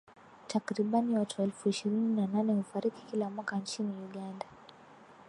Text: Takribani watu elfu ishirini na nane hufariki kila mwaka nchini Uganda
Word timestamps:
Takribani 0.47 1.15
watu 1.15 1.41
elfu 1.41 1.69
ishirini 1.69 2.15
na 2.15 2.27
nane 2.27 2.53
hufariki 2.53 3.05
kila 3.11 3.29
mwaka 3.29 3.57
nchini 3.57 3.91
Uganda 4.05 4.45